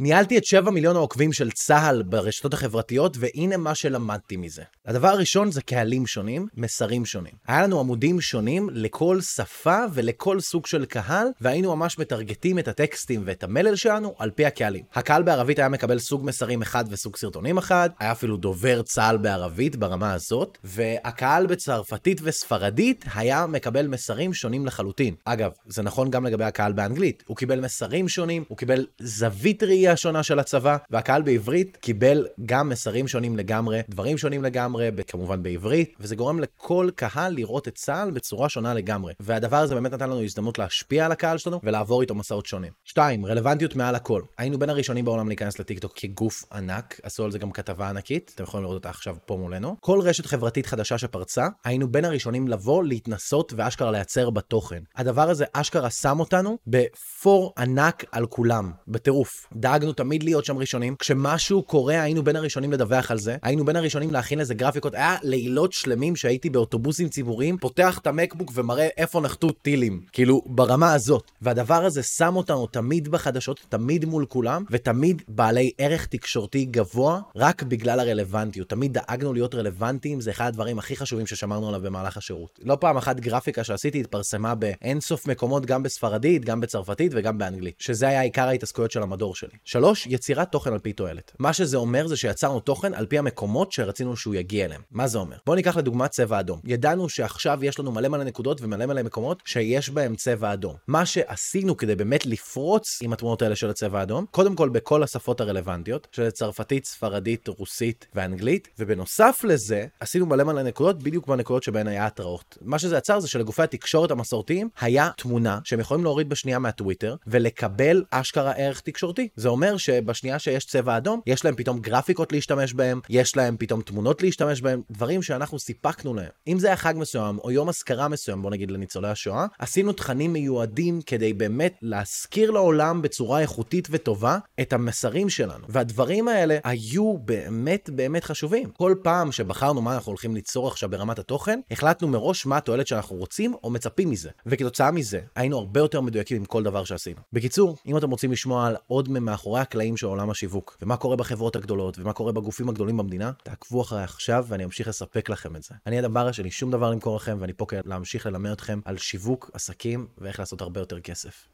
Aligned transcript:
ניהלתי 0.00 0.38
את 0.38 0.44
7 0.44 0.70
מיליון 0.70 0.96
העוקבים 0.96 1.32
של 1.32 1.50
צה"ל 1.50 2.02
ברשתות 2.02 2.54
החברתיות, 2.54 3.16
והנה 3.20 3.56
מה 3.56 3.74
שלמדתי 3.74 4.36
מזה. 4.36 4.62
הדבר 4.86 5.08
הראשון 5.08 5.50
זה 5.50 5.62
קהלים 5.62 6.06
שונים, 6.06 6.46
מסרים 6.56 7.04
שונים. 7.04 7.32
היה 7.46 7.62
לנו 7.62 7.80
עמודים 7.80 8.20
שונים 8.20 8.68
לכל 8.72 9.20
שפה 9.20 9.78
ולכל 9.94 10.40
סוג 10.40 10.66
של 10.66 10.84
קהל, 10.84 11.26
והיינו 11.40 11.76
ממש 11.76 11.98
מטרגטים 11.98 12.58
את 12.58 12.68
הטקסטים 12.68 13.22
ואת 13.24 13.44
המלל 13.44 13.76
שלנו 13.76 14.14
על 14.18 14.30
פי 14.30 14.46
הקהלים. 14.46 14.84
הקהל 14.94 15.22
בערבית 15.22 15.58
היה 15.58 15.68
מקבל 15.68 15.98
סוג 15.98 16.24
מסרים 16.24 16.62
אחד 16.62 16.84
וסוג 16.88 17.16
סרטונים 17.16 17.58
אחד, 17.58 17.90
היה 17.98 18.12
אפילו 18.12 18.36
דובר 18.36 18.82
צה"ל 18.82 19.16
בערבית 19.16 19.76
ברמה 19.76 20.14
הזאת, 20.14 20.58
והקהל 20.64 21.46
בצרפתית 21.46 22.20
וספרדית 22.22 23.04
היה 23.14 23.46
מקבל 23.46 23.86
מסרים 23.86 24.34
שונים 24.34 24.66
לחלוטין. 24.66 25.14
אגב, 25.24 25.50
זה 25.66 25.82
נכון 25.82 26.10
גם 26.10 26.26
לגבי 26.26 26.44
הקהל 26.44 26.72
באנגלית. 26.72 27.24
הוא 27.26 27.36
קיבל 27.36 27.60
מסרים 27.60 28.08
שונים, 28.08 28.44
הוא 28.48 28.58
קיבל 28.58 28.86
זווית 29.00 29.62
ראייה 29.62 29.87
שונה 29.96 30.22
של 30.22 30.38
הצבא, 30.38 30.76
והקהל 30.90 31.22
בעברית 31.22 31.76
קיבל 31.76 32.26
גם 32.46 32.68
מסרים 32.68 33.08
שונים 33.08 33.36
לגמרי, 33.36 33.80
דברים 33.88 34.18
שונים 34.18 34.44
לגמרי, 34.44 34.90
כמובן 35.06 35.42
בעברית, 35.42 35.94
וזה 36.00 36.16
גורם 36.16 36.40
לכל 36.40 36.90
קהל 36.94 37.34
לראות 37.34 37.68
את 37.68 37.74
צה"ל 37.74 38.10
בצורה 38.10 38.48
שונה 38.48 38.74
לגמרי. 38.74 39.12
והדבר 39.20 39.56
הזה 39.56 39.74
באמת 39.74 39.92
נתן 39.92 40.10
לנו 40.10 40.22
הזדמנות 40.22 40.58
להשפיע 40.58 41.06
על 41.06 41.12
הקהל 41.12 41.38
שלנו 41.38 41.60
ולעבור 41.62 42.00
איתו 42.00 42.14
מסעות 42.14 42.46
שונים. 42.46 42.72
2. 42.84 43.26
רלוונטיות 43.26 43.76
מעל 43.76 43.94
הכל. 43.94 44.22
היינו 44.38 44.58
בין 44.58 44.70
הראשונים 44.70 45.04
בעולם 45.04 45.28
להיכנס 45.28 45.58
לטיקטוק 45.58 45.92
כגוף 45.96 46.44
ענק, 46.52 47.00
עשו 47.02 47.24
על 47.24 47.30
זה 47.30 47.38
גם 47.38 47.50
כתבה 47.50 47.88
ענקית, 47.88 48.32
אתם 48.34 48.44
יכולים 48.44 48.64
לראות 48.64 48.74
אותה 48.74 48.90
עכשיו 48.90 49.16
פה 49.26 49.36
מולנו. 49.36 49.76
כל 49.80 50.00
רשת 50.00 50.26
חברתית 50.26 50.66
חדשה 50.66 50.98
שפרצה, 50.98 51.46
היינו 51.64 51.88
בין 51.88 52.04
הראשונים 52.04 52.48
לבוא, 52.48 52.84
להתנסות 52.84 53.52
ואשכרה 53.56 53.90
לייצר 53.90 54.30
בתוכן. 54.30 54.82
הדבר 54.96 55.30
הזה 55.30 55.44
אשכרה 55.52 55.90
שם 55.90 56.20
אותנו 56.20 56.58
בפור 56.66 57.52
ענק 57.58 58.04
על 58.12 58.26
כולם, 58.26 58.72
בטירוף. 58.88 59.46
דאגנו 59.78 59.92
תמיד 59.92 60.22
להיות 60.22 60.44
שם 60.44 60.58
ראשונים. 60.58 60.96
כשמשהו 60.98 61.62
קורה, 61.62 62.02
היינו 62.02 62.22
בין 62.22 62.36
הראשונים 62.36 62.72
לדווח 62.72 63.10
על 63.10 63.18
זה. 63.18 63.36
היינו 63.42 63.64
בין 63.64 63.76
הראשונים 63.76 64.10
להכין 64.10 64.38
לזה 64.38 64.54
גרפיקות. 64.54 64.94
היה 64.94 65.16
לילות 65.22 65.72
שלמים 65.72 66.16
שהייתי 66.16 66.50
באוטובוסים 66.50 67.08
ציבוריים, 67.08 67.58
פותח 67.58 67.98
את 67.98 68.06
המקבוק 68.06 68.52
ומראה 68.54 68.88
איפה 68.96 69.20
נחתו 69.20 69.50
טילים. 69.50 70.00
כאילו, 70.12 70.42
ברמה 70.46 70.94
הזאת. 70.94 71.30
והדבר 71.42 71.84
הזה 71.84 72.02
שם 72.02 72.36
אותנו 72.36 72.66
תמיד 72.66 73.08
בחדשות, 73.08 73.60
תמיד 73.68 74.04
מול 74.04 74.26
כולם, 74.26 74.64
ותמיד 74.70 75.22
בעלי 75.28 75.70
ערך 75.78 76.06
תקשורתי 76.06 76.64
גבוה, 76.64 77.20
רק 77.36 77.62
בגלל 77.62 78.00
הרלוונטיות. 78.00 78.68
תמיד 78.68 78.92
דאגנו 78.92 79.32
להיות 79.32 79.54
רלוונטיים, 79.54 80.20
זה 80.20 80.30
אחד 80.30 80.46
הדברים 80.46 80.78
הכי 80.78 80.96
חשובים 80.96 81.26
ששמרנו 81.26 81.68
עליו 81.68 81.80
במהלך 81.80 82.16
השירות. 82.16 82.58
לא 82.62 82.76
פעם 82.80 82.96
אחת 82.96 83.20
גרפיקה 83.20 83.64
שעשיתי 83.64 84.00
התפרסמה 84.00 84.54
באינסוף 84.54 85.26
מקומות, 85.26 85.66
גם 85.66 85.82
בספרדית, 85.82 86.44
גם 86.44 86.60
בצרפתית 86.60 87.12
וגם 87.14 87.38
באנגלית. 87.38 87.74
שזה 87.78 88.08
היה 88.08 88.20
עיקר 88.20 88.48
ההתעסקויות 88.48 88.90
של 88.90 89.02
המדור 89.02 89.34
שלי. 89.34 89.50
שלוש, 89.70 90.06
יצירת 90.06 90.52
תוכן 90.52 90.72
על 90.72 90.78
פי 90.78 90.92
תועלת. 90.92 91.32
מה 91.38 91.52
שזה 91.52 91.76
אומר 91.76 92.06
זה 92.06 92.16
שיצרנו 92.16 92.60
תוכן 92.60 92.94
על 92.94 93.06
פי 93.06 93.18
המקומות 93.18 93.72
שרצינו 93.72 94.16
שהוא 94.16 94.34
יגיע 94.34 94.64
אליהם. 94.64 94.80
מה 94.90 95.08
זה 95.08 95.18
אומר? 95.18 95.36
בואו 95.46 95.56
ניקח 95.56 95.76
לדוגמה 95.76 96.08
צבע 96.08 96.40
אדום. 96.40 96.60
ידענו 96.64 97.08
שעכשיו 97.08 97.64
יש 97.64 97.78
לנו 97.78 97.92
מלא 97.92 98.08
מלא 98.08 98.24
נקודות 98.24 98.60
ומלא 98.60 98.86
מלא 98.86 99.02
מקומות 99.02 99.42
שיש 99.44 99.90
בהם 99.90 100.16
צבע 100.16 100.52
אדום. 100.52 100.76
מה 100.86 101.06
שעשינו 101.06 101.76
כדי 101.76 101.94
באמת 101.94 102.26
לפרוץ 102.26 102.98
עם 103.02 103.12
התמונות 103.12 103.42
האלה 103.42 103.56
של 103.56 103.70
הצבע 103.70 104.00
האדום, 104.00 104.26
קודם 104.30 104.54
כל 104.54 104.68
בכל 104.68 105.02
השפות 105.02 105.40
הרלוונטיות, 105.40 106.08
שזה 106.12 106.30
צרפתית, 106.30 106.84
ספרדית, 106.84 107.48
רוסית 107.48 108.06
ואנגלית, 108.14 108.68
ובנוסף 108.78 109.40
לזה, 109.44 109.86
עשינו 110.00 110.26
מלא 110.26 110.44
מלא 110.44 110.62
נקודות 110.62 111.02
בדיוק 111.02 111.26
בנקודות 111.26 111.62
שבהן 111.62 111.86
היה 111.86 112.06
התראות. 112.06 112.58
מה 112.62 112.78
שזה 112.78 112.96
יצר 112.96 113.20
זה 113.20 113.28
שלגופי 113.28 113.62
התקשורת 113.62 114.10
המסורתיים 114.10 114.68
היה 114.80 115.10
תמונה 115.16 115.58
שהם 115.64 115.80
יכולים 115.80 116.04
להוריד 116.04 116.28
בשנייה 116.28 116.58
מהטוויטר 116.58 117.16
ולקבל 117.26 118.04
אשכרה 118.10 118.52
ערך 118.52 118.80
תקשורתי. 118.80 119.28
זה 119.36 119.48
אומר 119.58 119.76
שבשנייה 119.76 120.38
שיש 120.38 120.64
צבע 120.64 120.96
אדום, 120.96 121.20
יש 121.26 121.44
להם 121.44 121.54
פתאום 121.56 121.78
גרפיקות 121.80 122.32
להשתמש 122.32 122.72
בהם, 122.72 123.00
יש 123.08 123.36
להם 123.36 123.56
פתאום 123.58 123.82
תמונות 123.82 124.22
להשתמש 124.22 124.60
בהם, 124.60 124.82
דברים 124.90 125.22
שאנחנו 125.22 125.58
סיפקנו 125.58 126.14
להם. 126.14 126.28
אם 126.48 126.58
זה 126.58 126.66
היה 126.66 126.76
חג 126.76 126.94
מסוים, 126.96 127.38
או 127.44 127.50
יום 127.50 127.68
אזכרה 127.68 128.08
מסוים, 128.08 128.42
בוא 128.42 128.50
נגיד 128.50 128.70
לניצולי 128.70 129.08
השואה, 129.08 129.46
עשינו 129.58 129.92
תכנים 129.92 130.32
מיועדים 130.32 131.00
כדי 131.02 131.32
באמת 131.32 131.78
להזכיר 131.82 132.50
לעולם 132.50 133.02
בצורה 133.02 133.40
איכותית 133.40 133.88
וטובה 133.90 134.38
את 134.60 134.72
המסרים 134.72 135.28
שלנו. 135.28 135.66
והדברים 135.68 136.28
האלה 136.28 136.58
היו 136.64 137.18
באמת 137.18 137.90
באמת 137.90 138.24
חשובים. 138.24 138.70
כל 138.70 138.94
פעם 139.02 139.32
שבחרנו 139.32 139.82
מה 139.82 139.94
אנחנו 139.94 140.10
הולכים 140.10 140.34
ליצור 140.34 140.68
עכשיו 140.68 140.90
ברמת 140.90 141.18
התוכן, 141.18 141.60
החלטנו 141.70 142.08
מראש 142.08 142.46
מה 142.46 142.56
התועלת 142.56 142.86
שאנחנו 142.86 143.16
רוצים 143.16 143.54
או 143.64 143.70
מצפים 143.70 144.10
מזה. 144.10 144.30
וכתוצאה 144.46 144.90
מזה, 144.90 145.20
היינו 145.36 145.58
הרבה 145.58 145.80
יותר 145.80 146.00
מדויקים 146.00 146.36
עם 146.36 146.44
כל 146.44 146.62
דבר 146.62 146.84
שעשינו. 146.84 147.20
בקיצור, 147.32 147.76
אם 147.86 147.96
אתם 147.96 148.10
רוצים 148.10 148.32
לשמוע 148.32 148.66
על 148.66 148.76
עוד 148.86 149.08
ממאחורי 149.48 149.60
הקלעים 149.60 149.96
של 149.96 150.06
עולם 150.06 150.30
השיווק, 150.30 150.76
ומה 150.82 150.96
קורה 150.96 151.16
בחברות 151.16 151.56
הגדולות, 151.56 151.98
ומה 151.98 152.12
קורה 152.12 152.32
בגופים 152.32 152.68
הגדולים 152.68 152.96
במדינה, 152.96 153.32
תעקבו 153.42 153.82
אחריי 153.82 154.04
עכשיו 154.04 154.44
ואני 154.48 154.64
אמשיך 154.64 154.88
לספק 154.88 155.28
לכם 155.28 155.56
את 155.56 155.62
זה. 155.62 155.74
אני 155.86 156.08
ברש, 156.08 156.38
אין 156.38 156.44
לי 156.44 156.50
שום 156.50 156.70
דבר 156.70 156.90
למכור 156.90 157.16
לכם, 157.16 157.36
ואני 157.40 157.52
פה 157.52 157.66
כדי 157.66 157.80
להמשיך 157.84 158.26
ללמד 158.26 158.50
אתכם 158.50 158.80
על 158.84 158.98
שיווק, 158.98 159.50
עסקים, 159.54 160.06
ואיך 160.18 160.38
לעשות 160.38 160.60
הרבה 160.60 160.80
יותר 160.80 161.00
כסף. 161.00 161.48